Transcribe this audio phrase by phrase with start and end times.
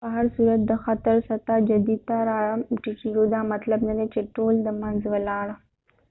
[0.05, 2.39] په هر صورت د خطر سطح جدي ته را
[2.83, 5.47] ټیټیدو دا مطلب نه دي چې ټول د منځ ولاړ